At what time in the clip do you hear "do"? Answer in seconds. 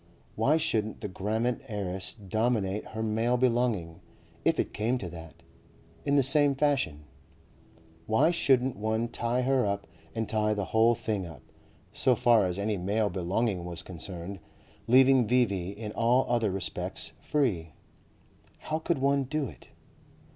19.25-19.47